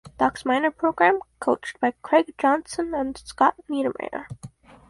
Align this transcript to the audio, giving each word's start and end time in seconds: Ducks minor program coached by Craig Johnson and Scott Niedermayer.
Ducks 0.17 0.45
minor 0.45 0.71
program 0.71 1.19
coached 1.39 1.79
by 1.79 1.93
Craig 2.01 2.33
Johnson 2.39 2.95
and 2.95 3.15
Scott 3.23 3.53
Niedermayer. 3.69 4.25